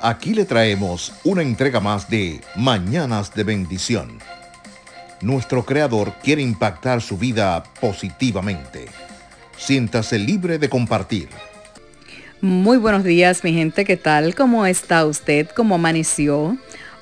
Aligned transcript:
Aquí 0.00 0.32
le 0.32 0.44
traemos 0.44 1.12
una 1.24 1.42
entrega 1.42 1.80
más 1.80 2.08
de 2.08 2.40
Mañanas 2.54 3.34
de 3.34 3.42
Bendición. 3.42 4.18
Nuestro 5.20 5.64
Creador 5.64 6.14
quiere 6.22 6.42
impactar 6.42 7.02
su 7.02 7.18
vida 7.18 7.64
positivamente. 7.80 8.86
Siéntase 9.56 10.18
libre 10.18 10.58
de 10.58 10.68
compartir. 10.68 11.28
Muy 12.40 12.76
buenos 12.76 13.02
días, 13.02 13.42
mi 13.42 13.52
gente. 13.52 13.84
¿Qué 13.84 13.96
tal? 13.96 14.36
¿Cómo 14.36 14.64
está 14.66 15.04
usted? 15.04 15.48
¿Cómo 15.56 15.74
amaneció? 15.74 16.56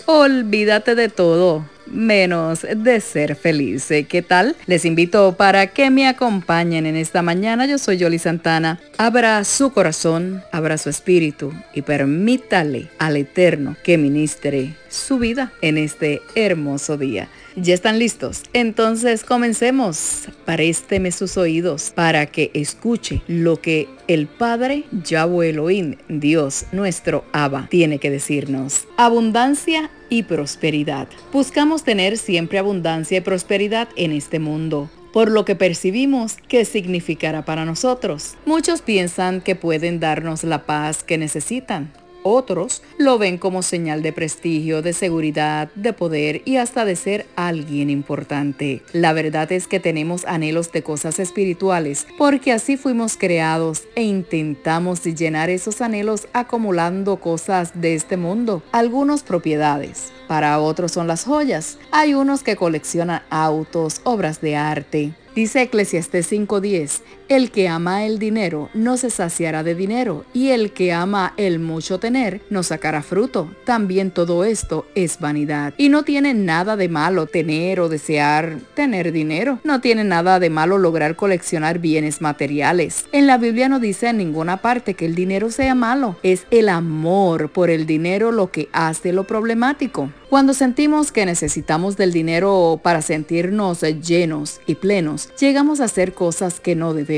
Olvídate 0.07 0.95
de 0.95 1.11
todo 1.11 1.76
menos 1.87 2.67
de 2.77 3.01
ser 3.01 3.37
feliz. 3.37 3.89
¿Qué 4.09 4.23
tal? 4.23 4.57
Les 4.67 4.85
invito 4.85 5.37
para 5.37 5.69
que 5.69 5.91
me 5.91 6.09
acompañen 6.09 6.87
en 6.87 6.97
esta 6.97 7.23
mañana. 7.23 7.67
Yo 7.67 7.79
soy 7.79 7.99
Yoli 7.99 8.19
Santana. 8.19 8.81
Abra 8.99 9.45
su 9.45 9.73
corazón, 9.73 10.43
abra 10.53 10.79
su 10.79 10.91
espíritu 10.91 11.53
y 11.75 11.83
permítale 11.83 12.89
al 12.99 13.17
Eterno 13.17 13.77
que 13.83 13.99
ministre 13.99 14.75
su 14.89 15.19
vida 15.19 15.53
en 15.63 15.79
este 15.79 16.23
hermoso 16.35 16.97
día. 16.97 17.29
¿Ya 17.57 17.75
están 17.75 17.99
listos? 17.99 18.43
Entonces 18.53 19.25
comencemos. 19.25 20.29
Parésteme 20.45 21.11
sus 21.11 21.37
oídos 21.37 21.91
para 21.95 22.27
que 22.27 22.51
escuche 22.55 23.23
lo 23.27 23.61
que 23.61 23.89
el 24.09 24.27
Padre 24.27 24.85
Yahweh 24.93 25.51
Elohim, 25.51 25.97
Dios 26.09 26.67
nuestro 26.73 27.25
Abba, 27.33 27.69
tiene 27.71 27.99
que 27.99 28.11
decirnos. 28.11 28.87
Abundancia 28.97 29.91
y 30.11 30.25
prosperidad. 30.25 31.09
Buscamos 31.33 31.83
tener 31.83 32.19
siempre 32.19 32.59
abundancia 32.59 33.19
y 33.19 33.23
prosperidad 33.23 33.89
en 33.97 34.13
este 34.13 34.39
mundo 34.39 34.91
por 35.17 35.31
lo 35.31 35.47
que 35.47 35.57
percibimos 35.57 36.37
que 36.47 36.67
significará 36.67 37.47
para 37.47 37.65
nosotros. 37.65 38.35
Muchos 38.45 38.83
piensan 38.83 39.41
que 39.41 39.57
pueden 39.57 39.99
darnos 39.99 40.45
la 40.45 40.67
paz 40.67 41.03
que 41.03 41.17
necesitan, 41.17 41.91
otros 42.27 42.83
lo 42.99 43.19
ven 43.19 43.39
como 43.39 43.63
señal 43.63 44.03
de 44.03 44.13
prestigio, 44.13 44.83
de 44.83 44.93
seguridad, 44.93 45.71
de 45.75 45.93
poder 45.93 46.43
y 46.45 46.57
hasta 46.57 46.85
de 46.85 46.97
ser 46.97 47.27
alguien 47.37 47.91
importante. 47.91 48.83
La 48.93 49.13
verdad 49.13 49.51
es 49.53 49.67
que 49.67 49.81
tenemos 49.81 50.25
anhelos 50.25 50.73
de 50.73 50.83
cosas 50.83 51.19
espirituales 51.19 52.07
porque 52.19 52.53
así 52.53 52.77
fuimos 52.77 53.17
creados 53.17 53.85
e 53.95 54.03
intentamos 54.03 55.03
llenar 55.05 55.51
esos 55.51 55.81
anhelos 55.81 56.29
acumulando 56.33 57.17
cosas 57.19 57.81
de 57.81 57.95
este 57.95 58.17
mundo, 58.17 58.63
algunos 58.73 59.23
propiedades. 59.23 60.13
Para 60.27 60.59
otros 60.59 60.93
son 60.93 61.07
las 61.07 61.25
joyas. 61.25 61.79
Hay 61.93 62.15
unos 62.15 62.43
que 62.43 62.57
coleccionan 62.57 63.23
autos, 63.31 64.01
obras 64.05 64.41
de 64.41 64.57
arte, 64.57 65.15
Dice 65.37 65.61
Eclesiastes 65.61 66.33
5:10, 66.33 67.03
el 67.29 67.51
que 67.51 67.69
ama 67.69 68.05
el 68.05 68.19
dinero 68.19 68.71
no 68.73 68.97
se 68.97 69.11
saciará 69.11 69.63
de 69.63 69.75
dinero, 69.75 70.25
y 70.33 70.51
el 70.51 70.73
que 70.73 70.93
ama 70.93 71.35
el 71.37 71.59
mucho 71.59 71.99
tener 71.99 72.41
no 72.51 72.63
sacará 72.63 73.03
fruto. 73.03 73.51
También 73.65 74.11
todo 74.11 74.45
esto 74.45 74.87
es 74.95 75.19
vanidad. 75.19 75.75
Y 75.77 75.89
no 75.89 76.05
tiene 76.05 76.35
nada 76.35 76.77
de 76.77 76.89
malo 76.89 77.27
tener 77.27 77.81
o 77.81 77.89
desear 77.89 78.59
tener 78.75 79.11
dinero. 79.11 79.59
No 79.65 79.81
tiene 79.81 80.05
nada 80.05 80.39
de 80.39 80.51
malo 80.51 80.79
lograr 80.79 81.17
coleccionar 81.17 81.79
bienes 81.79 82.21
materiales. 82.21 83.07
En 83.13 83.27
la 83.27 83.39
Biblia 83.39 83.69
no 83.69 83.81
dice 83.81 84.09
en 84.09 84.19
ninguna 84.19 84.59
parte 84.59 84.95
que 84.95 85.07
el 85.07 85.15
dinero 85.15 85.51
sea 85.51 85.75
malo. 85.75 86.17
Es 86.23 86.47
el 86.51 86.69
amor 86.69 87.51
por 87.51 87.71
el 87.71 87.87
dinero 87.87 88.31
lo 88.31 88.51
que 88.51 88.69
hace 88.73 89.13
lo 89.13 89.25
problemático. 89.25 90.11
Cuando 90.29 90.55
sentimos 90.55 91.13
que 91.13 91.25
necesitamos 91.25 91.97
del 91.97 92.13
dinero 92.13 92.81
para 92.83 93.01
sentirnos 93.01 93.81
llenos 93.81 94.61
y 94.67 94.75
plenos, 94.75 95.31
llegamos 95.39 95.81
a 95.81 95.85
hacer 95.85 96.15
cosas 96.15 96.61
que 96.61 96.75
no 96.75 96.95
debemos. 96.95 97.16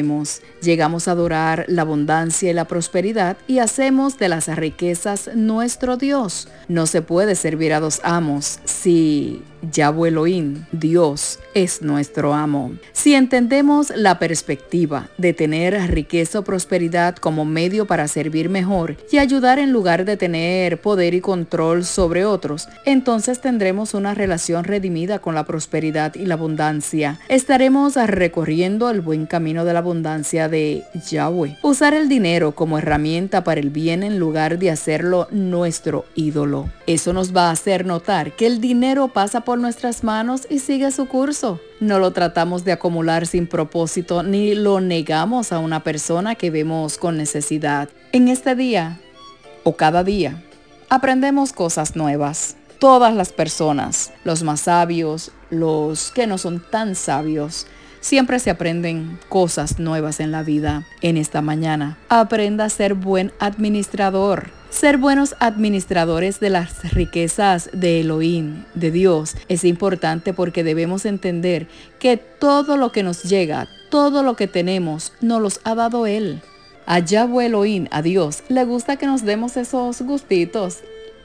Llegamos 0.62 1.08
a 1.08 1.12
adorar 1.12 1.64
la 1.68 1.82
abundancia 1.82 2.50
y 2.50 2.54
la 2.54 2.66
prosperidad 2.66 3.36
y 3.46 3.58
hacemos 3.58 4.18
de 4.18 4.28
las 4.28 4.46
riquezas 4.48 5.30
nuestro 5.34 5.96
Dios. 5.96 6.48
No 6.68 6.86
se 6.86 7.02
puede 7.02 7.34
servir 7.34 7.72
a 7.72 7.80
dos 7.80 8.00
amos 8.04 8.60
si 8.78 9.42
Yahweh 9.72 10.08
Elohim, 10.08 10.64
Dios, 10.72 11.40
es 11.54 11.82
nuestro 11.82 12.32
amo. 12.32 12.72
Si 12.92 13.14
entendemos 13.14 13.92
la 13.94 14.18
perspectiva 14.18 15.08
de 15.18 15.32
tener 15.32 15.74
riqueza 15.90 16.38
o 16.38 16.44
prosperidad 16.44 17.16
como 17.16 17.44
medio 17.44 17.86
para 17.86 18.06
servir 18.08 18.48
mejor 18.48 18.96
y 19.10 19.18
ayudar 19.18 19.58
en 19.58 19.72
lugar 19.72 20.04
de 20.04 20.16
tener 20.16 20.80
poder 20.80 21.14
y 21.14 21.20
control 21.20 21.84
sobre 21.84 22.24
otros, 22.24 22.68
entonces 22.84 23.40
tendremos 23.40 23.94
una 23.94 24.14
relación 24.14 24.64
redimida 24.64 25.18
con 25.18 25.34
la 25.34 25.44
prosperidad 25.44 26.14
y 26.14 26.26
la 26.26 26.34
abundancia. 26.34 27.18
Estaremos 27.28 27.96
recorriendo 27.96 28.90
el 28.90 29.00
buen 29.00 29.26
camino 29.26 29.64
de 29.64 29.72
la 29.72 29.80
abundancia 29.80 30.48
de 30.48 30.84
Yahweh. 31.10 31.58
Usar 31.62 31.94
el 31.94 32.08
dinero 32.08 32.52
como 32.52 32.78
herramienta 32.78 33.42
para 33.42 33.60
el 33.60 33.70
bien 33.70 34.02
en 34.02 34.18
lugar 34.18 34.58
de 34.58 34.70
hacerlo 34.70 35.26
nuestro 35.32 36.04
ídolo. 36.14 36.70
Eso 36.86 37.12
nos 37.12 37.34
va 37.34 37.48
a 37.48 37.52
hacer 37.52 37.84
notar 37.84 38.32
que 38.32 38.46
el 38.46 38.60
dinero 38.60 38.77
pasa 39.12 39.42
por 39.42 39.58
nuestras 39.58 40.04
manos 40.04 40.46
y 40.48 40.58
sigue 40.58 40.90
su 40.90 41.06
curso. 41.06 41.60
No 41.80 41.98
lo 41.98 42.12
tratamos 42.12 42.64
de 42.64 42.72
acumular 42.72 43.26
sin 43.26 43.46
propósito 43.46 44.22
ni 44.22 44.54
lo 44.54 44.80
negamos 44.80 45.52
a 45.52 45.58
una 45.58 45.82
persona 45.82 46.34
que 46.34 46.50
vemos 46.50 46.98
con 46.98 47.16
necesidad. 47.16 47.88
En 48.12 48.28
este 48.28 48.54
día 48.54 49.00
o 49.64 49.76
cada 49.76 50.04
día 50.04 50.42
aprendemos 50.88 51.52
cosas 51.52 51.96
nuevas. 51.96 52.56
Todas 52.78 53.14
las 53.14 53.32
personas, 53.32 54.12
los 54.24 54.42
más 54.42 54.60
sabios, 54.60 55.32
los 55.50 56.12
que 56.12 56.26
no 56.26 56.38
son 56.38 56.62
tan 56.70 56.94
sabios, 56.94 57.66
Siempre 58.00 58.38
se 58.38 58.50
aprenden 58.50 59.18
cosas 59.28 59.80
nuevas 59.80 60.20
en 60.20 60.30
la 60.30 60.44
vida. 60.44 60.86
En 61.02 61.16
esta 61.16 61.42
mañana, 61.42 61.98
aprenda 62.08 62.64
a 62.64 62.70
ser 62.70 62.94
buen 62.94 63.32
administrador. 63.40 64.50
Ser 64.70 64.98
buenos 64.98 65.34
administradores 65.40 66.40
de 66.40 66.50
las 66.50 66.92
riquezas 66.92 67.70
de 67.72 68.00
Elohim, 68.00 68.64
de 68.74 68.90
Dios, 68.90 69.34
es 69.48 69.64
importante 69.64 70.34
porque 70.34 70.62
debemos 70.62 71.06
entender 71.06 71.66
que 71.98 72.18
todo 72.18 72.76
lo 72.76 72.92
que 72.92 73.02
nos 73.02 73.22
llega, 73.22 73.66
todo 73.90 74.22
lo 74.22 74.36
que 74.36 74.46
tenemos, 74.46 75.14
nos 75.22 75.40
los 75.40 75.60
ha 75.64 75.74
dado 75.74 76.06
Él. 76.06 76.42
A 76.84 76.98
Yahweh 76.98 77.46
Elohim, 77.46 77.86
a 77.90 78.02
Dios, 78.02 78.44
le 78.48 78.64
gusta 78.64 78.96
que 78.96 79.06
nos 79.06 79.24
demos 79.24 79.56
esos 79.56 80.02
gustitos 80.02 80.78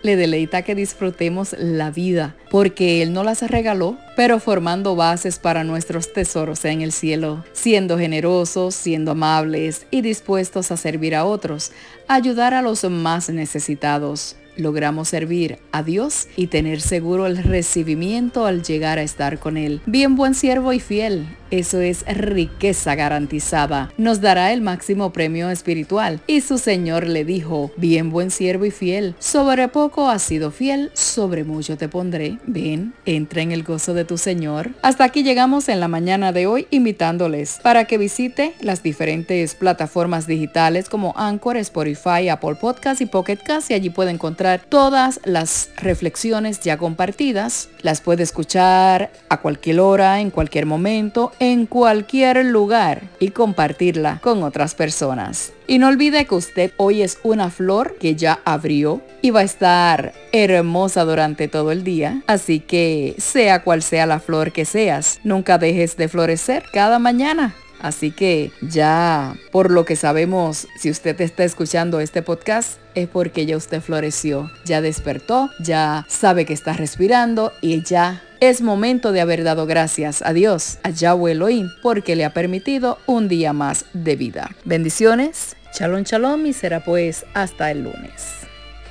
le 0.04 0.16
deleita 0.16 0.62
que 0.62 0.76
disfrutemos 0.76 1.56
la 1.58 1.90
vida, 1.90 2.36
porque 2.52 3.02
Él 3.02 3.14
no 3.14 3.24
las 3.24 3.42
regaló, 3.42 3.98
pero 4.16 4.40
formando 4.40 4.96
bases 4.96 5.40
para 5.40 5.64
nuestros 5.64 6.14
tesoros 6.14 6.64
en 6.66 6.82
el 6.82 6.92
cielo, 6.92 7.44
siendo 7.54 7.98
generosos, 7.98 8.76
siendo 8.76 9.12
amables 9.12 9.88
y 9.90 10.02
dispuestos 10.02 10.72
a 10.72 10.78
servir 10.78 11.16
a 11.16 11.26
otros, 11.26 11.72
ayudar 12.08 12.54
a 12.54 12.62
los 12.62 12.84
más 12.84 13.30
necesitados 13.30 14.36
logramos 14.58 15.10
servir 15.10 15.60
a 15.72 15.84
Dios 15.84 16.28
y 16.36 16.48
tener 16.48 16.82
seguro 16.82 17.26
el 17.26 17.38
recibimiento 17.38 18.46
al 18.46 18.64
llegar 18.64 19.00
a 19.00 19.04
estar 19.04 19.40
con 19.40 19.58
Él. 19.58 19.82
Bien 19.86 20.16
buen 20.16 20.36
siervo 20.36 20.74
y 20.74 20.80
fiel, 20.80 21.26
eso 21.60 21.82
es 21.82 22.04
riqueza 22.08 22.96
garantizada. 22.96 23.92
Nos 23.98 24.22
dará 24.22 24.54
el 24.54 24.62
máximo 24.62 25.14
premio 25.14 25.52
espiritual. 25.52 26.20
Y 26.26 26.42
su 26.42 26.58
Señor 26.58 27.06
le 27.06 27.26
dijo, 27.26 27.72
bien 27.78 28.10
buen 28.10 28.32
siervo 28.32 28.66
y 28.66 28.72
fiel, 28.72 29.14
sobre 29.20 29.68
poco 29.68 30.10
has 30.10 30.24
sido 30.24 30.50
fiel, 30.50 30.90
sobre 30.94 31.44
mucho 31.44 31.78
te 31.78 31.88
pondré. 31.88 32.40
Ven, 32.48 32.96
entra 33.06 33.44
en 33.44 33.52
el 33.52 33.62
gozo 33.62 33.94
de 33.94 34.04
tu 34.04 34.18
Señor. 34.18 34.72
Hasta 34.82 35.04
aquí 35.04 35.22
llegamos 35.22 35.70
en 35.70 35.80
la 35.80 35.88
mañana 35.88 36.32
de 36.32 36.48
hoy 36.48 36.66
invitándoles 36.72 37.60
para 37.62 37.86
que 37.86 38.00
visite 38.00 38.54
las 38.60 38.82
diferentes 38.82 39.54
plataformas 39.54 40.26
digitales 40.26 40.90
como 40.90 41.14
Anchor, 41.16 41.58
Spotify, 41.58 42.30
Apple 42.30 42.56
Podcast 42.56 43.00
y 43.00 43.06
Pocket 43.06 43.38
Cast 43.38 43.70
y 43.70 43.76
allí 43.76 43.92
puede 43.92 44.10
encontrar 44.10 44.62
todas 44.68 45.20
las 45.24 45.70
reflexiones 45.78 46.62
ya 46.62 46.78
compartidas. 46.78 47.70
Las 47.84 48.02
puede 48.02 48.24
escuchar 48.24 49.12
a 49.30 49.38
cualquier 49.38 49.82
hora, 49.82 50.20
en 50.20 50.32
cualquier 50.32 50.66
momento, 50.66 51.32
en 51.52 51.66
cualquier 51.66 52.46
lugar 52.46 53.02
y 53.20 53.30
compartirla 53.30 54.20
con 54.24 54.44
otras 54.44 54.76
personas. 54.76 55.52
Y 55.68 55.78
no 55.78 55.90
olvide 55.90 56.26
que 56.26 56.36
usted 56.36 56.72
hoy 56.78 57.02
es 57.02 57.20
una 57.24 57.50
flor 57.50 57.98
que 58.00 58.16
ya 58.16 58.40
abrió 58.46 59.02
y 59.22 59.32
va 59.32 59.42
a 59.42 59.44
estar 59.44 60.14
hermosa 60.32 61.04
durante 61.04 61.50
todo 61.50 61.72
el 61.72 61.84
día. 61.84 62.24
Así 62.28 62.62
que 62.62 63.16
sea 63.18 63.62
cual 63.64 63.82
sea 63.82 64.06
la 64.06 64.20
flor 64.20 64.54
que 64.54 64.64
seas, 64.64 65.20
nunca 65.26 65.58
dejes 65.58 65.98
de 65.98 66.08
florecer 66.08 66.64
cada 66.72 66.98
mañana. 66.98 67.54
Así 67.82 68.12
que 68.12 68.54
ya 68.62 69.36
por 69.52 69.70
lo 69.70 69.84
que 69.84 69.98
sabemos, 69.98 70.68
si 70.80 70.90
usted 70.90 71.20
está 71.20 71.44
escuchando 71.44 72.00
este 72.00 72.22
podcast, 72.22 72.80
es 72.96 73.10
porque 73.10 73.46
ya 73.46 73.58
usted 73.58 73.82
floreció, 73.82 74.50
ya 74.64 74.80
despertó, 74.80 75.50
ya 75.60 76.06
sabe 76.08 76.46
que 76.46 76.54
está 76.54 76.72
respirando 76.72 77.52
y 77.60 77.84
ya 77.84 78.24
es 78.50 78.62
momento 78.62 79.12
de 79.12 79.22
haber 79.22 79.44
dado 79.44 79.66
gracias 79.66 80.22
a 80.22 80.34
Dios, 80.34 80.78
a 80.84 80.90
Yahweh 80.90 81.32
Elohim, 81.32 81.70
porque 81.82 82.16
le 82.16 82.26
ha 82.26 82.34
permitido 82.34 82.98
un 83.06 83.28
día 83.28 83.54
más 83.54 83.86
de 83.94 84.16
vida. 84.16 84.50
Bendiciones, 84.66 85.56
shalom 85.78 86.04
shalom 86.04 86.46
y 86.46 86.54
será 86.54 86.84
pues 86.84 87.26
hasta 87.34 87.72
el 87.72 87.84
lunes. 87.84 88.43